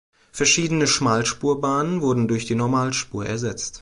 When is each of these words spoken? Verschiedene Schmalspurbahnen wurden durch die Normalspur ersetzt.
Verschiedene 0.31 0.87
Schmalspurbahnen 0.87 2.01
wurden 2.01 2.27
durch 2.27 2.45
die 2.45 2.55
Normalspur 2.55 3.23
ersetzt. 3.27 3.69